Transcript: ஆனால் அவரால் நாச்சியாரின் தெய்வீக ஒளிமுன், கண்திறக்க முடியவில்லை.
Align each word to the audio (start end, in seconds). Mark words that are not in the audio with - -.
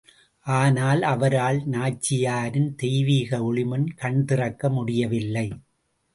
ஆனால் 0.45 1.01
அவரால் 1.01 1.59
நாச்சியாரின் 1.67 2.75
தெய்வீக 2.75 3.39
ஒளிமுன், 3.43 3.85
கண்திறக்க 4.01 4.69
முடியவில்லை. 4.69 5.47